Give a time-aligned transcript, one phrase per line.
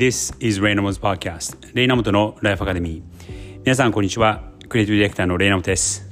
[0.00, 4.44] This is レイナモズ Podcast レイナモトのライフアカデミー皆さんこんにちは。
[4.66, 6.08] クリエイティブディレクターのレイナモトです。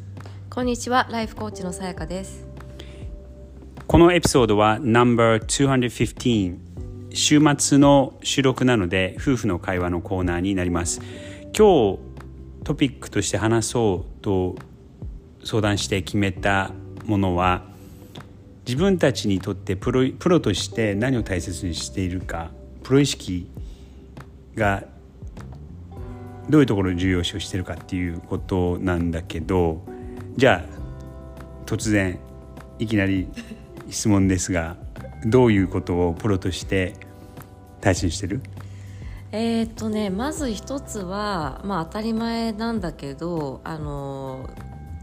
[0.51, 1.09] こんにちは。
[1.11, 2.47] ライフコーチのさやかです。
[3.87, 6.59] このエピソードは No.215
[7.15, 11.01] 週末の収録なので夫婦の会話のコーナーになります。
[11.57, 11.99] 今日
[12.65, 14.57] トピックとして話そうと
[15.43, 16.73] 相談して決めた
[17.07, 17.65] ものは
[18.67, 22.51] 自分たちにとってプロプロとして何を大切にしているか
[22.83, 23.49] プロ意識
[24.59, 24.85] が
[26.51, 29.83] どういうところを重要視をしてるかっていうことなんだけど
[30.37, 32.19] じゃあ突然
[32.79, 33.29] いきなり
[33.91, 34.77] 質問ですが
[35.27, 36.95] どういうことをプロとして
[37.81, 38.41] 大切にしてる？
[39.31, 44.49] えー、っとねまず一つはまあ当たり前なんだけどあの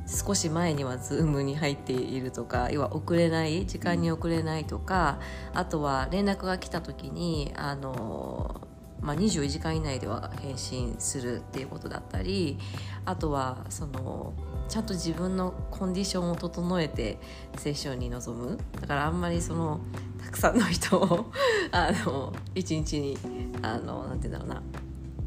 [0.07, 5.19] 少し前には Zoom に入っているとか要は遅れない時間に遅れないとか
[5.53, 8.64] あとは連絡が来た時にあの、
[9.05, 12.57] まあ、24時間以内では返信するっていうことだったり
[13.05, 14.33] あとはその
[14.67, 17.19] ちゃんと自分のコンディションを整えて
[17.57, 18.57] セッションに臨む。
[18.81, 19.79] だからあんまりその
[20.23, 21.31] たくさんの人を
[21.71, 23.15] あの一日に
[23.61, 24.63] あのなんて言うんだろうな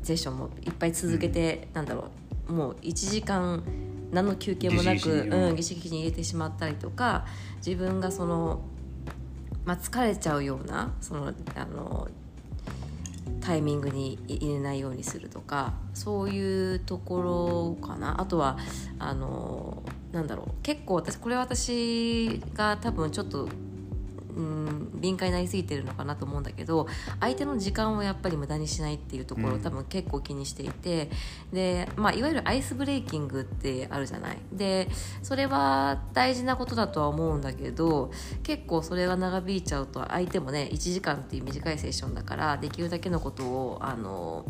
[0.02, 2.08] セッションもいっぱい続けて、うん、なんだろ
[2.48, 3.62] うもう1時間
[4.10, 7.26] 何の休憩もなくうん、儀式に入れてしまったりとか
[7.58, 8.62] 自分がその、
[9.64, 12.08] まあ、疲れちゃうようなそのあの
[13.48, 18.20] タイミングに入れないようにするとかそういうところかな。
[18.20, 18.58] あとは
[18.98, 19.82] あの
[20.12, 20.62] なんだろう。
[20.62, 23.48] 結構私これ私が多分ちょっと
[24.98, 26.86] 敏感になりすぎてるのかなと思うんだけど
[27.20, 31.10] 相手の時間をやっぱり無駄にしないっていうところを多分結構気にしていて、
[31.50, 34.38] うん、で、まあ、いわゆるアイスブレイキングってあるじゃない？
[34.52, 34.88] で
[35.22, 38.10] それは大事なことだとは思うんだけど
[38.42, 44.44] 結構それが長引いちゃうと相手もね1時間っていう短いセッションだからできるだけのことをあの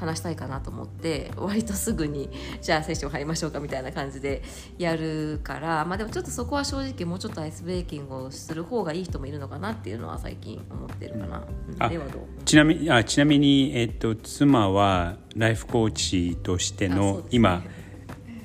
[0.00, 2.30] 話したいかなと思って割とすぐに
[2.62, 4.42] じゃあセッション入りましょうかみたいな感じで
[4.78, 11.38] やるからまあでもちょっとそこは正直もうちょっとアイスブレーキングをする方がいい人もいるのかなっていうのは最近思ってるかな。
[11.38, 11.42] う？
[11.42, 17.62] ん、ちなみにあちなみに、えっと、妻はライフコーチとしての、ね、今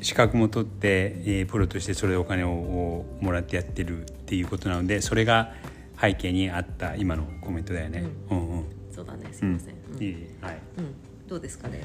[0.02, 5.54] 資格も取って、えー、プロとしてそれでお金をもらってやってるっていうことなのでそれが
[6.00, 8.04] 背景にあった今のコメントだよね。
[8.30, 9.30] うん、うんうん、そうだね。
[9.32, 9.76] すいません。
[9.96, 10.58] うん、いいはい。
[10.78, 11.84] うんどうですかね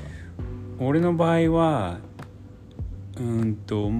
[0.78, 1.98] 俺の場合は
[3.18, 3.90] うんと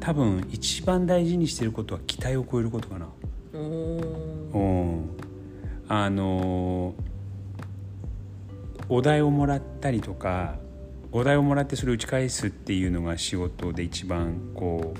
[0.00, 3.06] 多分一番大事にしてることは期待を超えることかな。
[3.52, 5.02] お
[5.88, 6.94] あの
[8.88, 10.56] お題をもらったりとか
[11.12, 14.94] お題をもらってそれを打ち返すっていうのが仕事で一番こ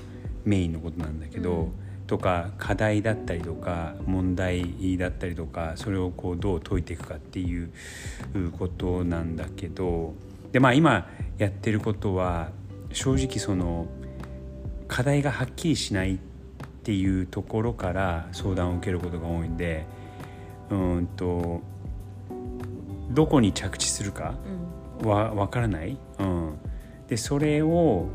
[0.45, 1.71] うメインのことなんだけど、うん、
[2.11, 7.71] とか課題だったりとか問題だったりとかそれをこうどう解いていくかっていう
[8.59, 10.13] ことなんだけど
[10.51, 11.07] でまあ今
[11.37, 12.49] やってることは
[12.91, 13.87] 正直その
[14.89, 16.17] 課題がはっきりしないっ
[16.83, 19.85] ていうところから相談を受けることが多いんで
[20.69, 21.61] うんと
[23.11, 24.35] どこに着地するか
[25.01, 25.97] は分からない。
[26.19, 26.57] うん、
[27.07, 28.09] でそれを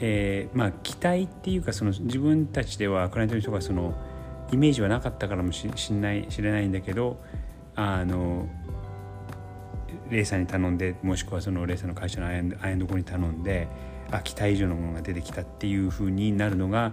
[0.00, 3.94] えー、まあ期待っていうかその自分たちではクライアントの人がその
[4.52, 7.22] イメージはなかったからもししんない知れないんだけど
[7.76, 8.48] あの
[10.10, 13.68] レイさんに頼んでもしくはそのレイさんの会社のアイアンドコに頼んで
[14.10, 16.92] あ期待以上のものが出てきたっていうふうになるのが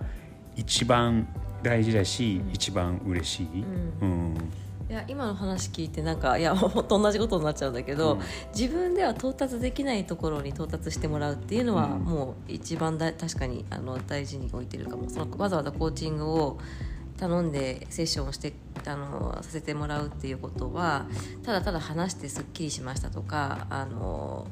[0.56, 1.28] 一番
[1.64, 3.64] 大事だし、うん、一番嬉しい。
[4.02, 8.20] うん、うんいや今の話聞いてなんかいや 本当同じことになっちゃうんだけど、うん、
[8.58, 15.10] 自分では到達できないところに到達してもらうっていうのは、もう一番だ確かにあの大事に置いてるかも。
[15.10, 16.58] そのわざわざコーチングを
[17.18, 18.54] 頼んでセッションをして
[18.86, 21.08] あのさせてもらうっていうことは
[21.44, 24.48] ただただ話してすっきりしましたとかあの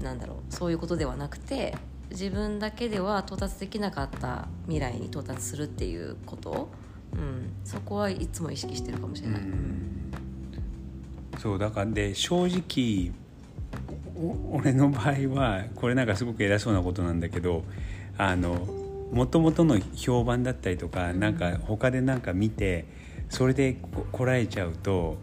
[0.00, 1.76] なんだろうそういうことではなくて
[2.10, 6.68] 自分だけでは到達できなかった未来に到達するっていうこと
[7.14, 9.40] うん、そこはいつも意識してるかもしれない。
[9.40, 10.12] うん、
[11.38, 13.12] そうだからで正直
[14.50, 17.64] 俺の場合はこれなんかすごく偉そうなことなんだけど
[18.16, 18.54] あの
[19.12, 22.84] もともとの評判だったりとかなんか他でなんか見て
[23.28, 23.76] それで
[24.12, 25.16] こらえちゃうと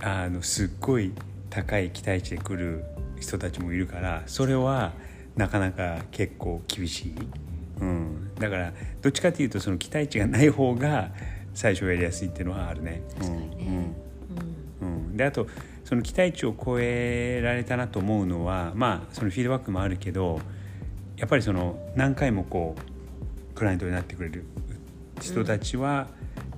[0.00, 1.12] あのすっごい
[1.50, 2.84] 高い期待値で来る
[3.20, 4.92] 人たちもいるからそれは
[5.36, 7.14] なかなか結構厳しい。
[7.80, 11.10] うん、だからどっちかというとその期待値がない方が
[11.54, 13.02] 最初やりやすいっていうのはあるね。
[13.18, 13.94] 確かにね。
[14.80, 15.46] うん、うん、であと
[15.84, 20.40] その期待値を超えられたなと思うのはまあそのフィードバックもあるけど
[21.16, 24.44] やっぱりその何回もこうクライアントになってくれる
[25.20, 26.08] 人たちは、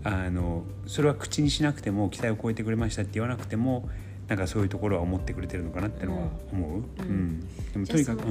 [0.04, 3.88] うん、あのそれは口にしなくても期待を超えてくれましたって言わなくても
[4.30, 7.40] なんかそういうところは思ってくれてるのかなってのは思う、うん。
[7.72, 8.22] でもとにかく、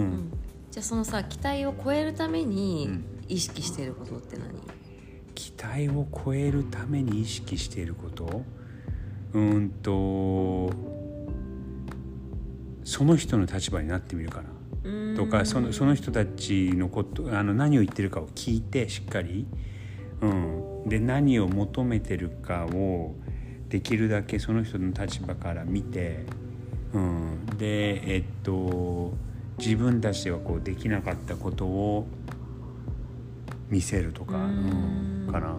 [0.71, 3.05] じゃあそのさ期待を超えるためにうん。
[3.29, 4.49] 意識していることって何、
[5.35, 8.43] 期待を超えるために意識していること？
[9.33, 10.73] うーんと
[12.83, 14.49] その人の立場になってみるかな。
[14.83, 15.15] うん。
[15.15, 19.45] とかそのその人たちのことあの何を言ってるかを聞いてしっかり、
[20.21, 23.13] うん、で何を求めてるかを
[23.67, 26.25] できるだけその人の立場から見て、
[26.93, 29.13] うん、でえっと
[29.59, 32.07] 自分たちではこうできなかったことを
[33.69, 34.33] 見せるとか、
[35.31, 35.55] かな。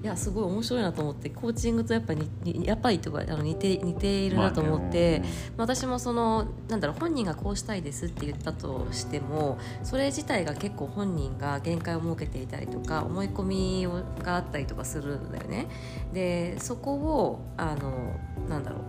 [0.00, 5.18] いやすごい面白いなと思ってコーチングとやっぱりにやっぱりとかあの似て似ているなと思って、
[5.56, 15.66] まあね私もそのなんだろう本人がこうしたいですって言ったとしてもそれ自体が結構本人が限界を設けていたりとか思い込みをがあったりとかするんだよね。
[16.12, 18.80] でそこをあのなんだろう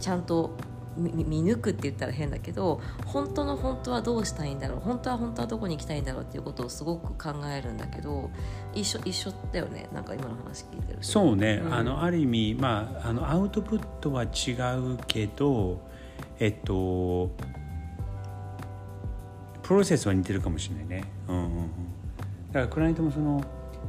[0.00, 0.56] ちゃんと
[0.96, 8.30] 見見抜くって言ったら変だけど本当の本当はどうしたいんだろう本当は本当はどこに行きたいんだろうっていうことをすごく考えるんだけど
[8.74, 11.04] 一緒一緒だよねなんか今の話聞いてると。
[11.04, 11.74] そうね、うん。
[11.74, 15.80] あのある意味、まあ、あのアウトプットは違うけど
[16.38, 17.30] えっと
[19.62, 21.50] プロセスは似てるかもしれないね、うんうんうん、
[22.48, 23.44] だからクライアントもその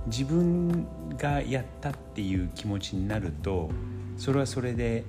[0.06, 0.86] 自分
[1.18, 3.70] がやったっていう気持ちになると
[4.18, 5.04] それはそれで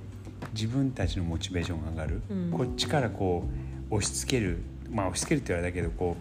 [0.53, 2.51] 自分たちのモチベーションが上がる、うん。
[2.51, 3.43] こっちからこ
[3.89, 4.59] う押し付ける。
[4.91, 6.15] まあ押し付けるって言われたけどこ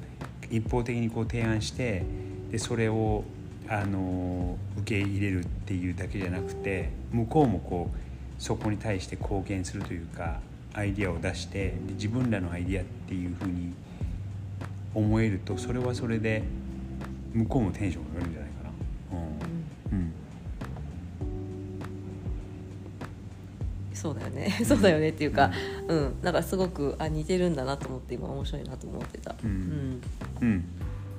[0.50, 2.05] う一方的にこう提案して
[2.50, 3.25] でそれを
[3.69, 10.40] あの受け入れるっていうだけじゃなくて向こうもこうそこに対して貢献するというか
[10.75, 13.73] アイディアを出してで自分らのアイディアっていうふうに
[14.94, 16.43] 思えるとそれはそれで
[17.34, 18.42] 向こうもテンションが上がるんじゃない？
[24.02, 24.50] そうだよね。
[24.66, 25.52] そうだよねっていうか、
[25.87, 30.00] うん、なんかすごくあ似てるんだなと思って今面白いなと思ってた、うん。
[30.40, 30.64] うん、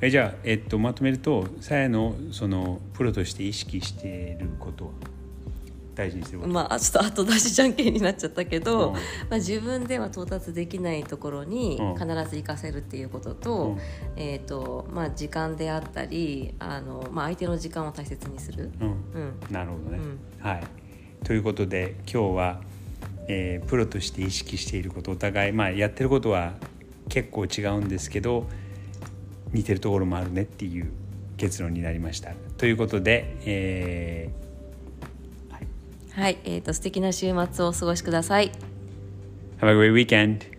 [0.02, 4.92] えじゃあ、えっと、まとめるとさやのそのプロとして意識していることは？
[5.96, 8.94] 大事にしてること、まあちょっと後出しじゃんけんになっちゃったけど、うん。
[8.96, 9.00] ま
[9.32, 11.94] あ、自分では到達できないところにうん。
[11.94, 13.78] 必ず活かせるっていうことと,、うん。
[14.18, 18.88] えーとまあ、時間であったりあの、まあ、相手の時間を大切にする、うん。
[18.88, 20.20] うん、なるほどね、うん。
[20.46, 20.64] はい。
[21.24, 22.62] ということで今日は、
[23.28, 26.54] えープロとして意識していることお互い、まあ、やってることは
[27.10, 28.48] 結構違うんですけど
[29.52, 30.92] 似てるところもあるねっていう
[31.38, 35.68] 結論になりましたということで、えーはい
[36.12, 38.52] はい、えー、と素敵な週末をお過ごしください。
[39.60, 40.53] Have a great weekend!